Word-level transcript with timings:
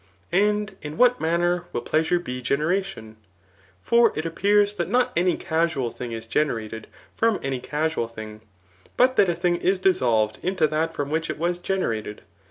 And 0.31 0.75
in 0.81 0.97
what 0.97 1.21
manner 1.21 1.65
will 1.71 1.81
pleasure 1.81 2.17
be 2.17 2.41
generation? 2.41 3.17
For 3.83 4.11
it 4.15 4.25
appears 4.25 4.73
that 4.73 4.89
not 4.89 5.13
any 5.15 5.37
casual 5.37 5.91
thing 5.91 6.11
is 6.11 6.25
generated 6.25 6.87
from 7.15 7.39
any 7.43 7.59
casual 7.59 8.07
thing, 8.07 8.41
but 8.97 9.15
that 9.17 9.29
a 9.29 9.35
thing 9.35 9.57
is 9.57 9.77
dissolved 9.77 10.39
into 10.41 10.67
that 10.69 10.91
from 10.95 11.11
which 11.11 11.29
it 11.29 11.37
was 11.37 11.59
generated. 11.59 12.23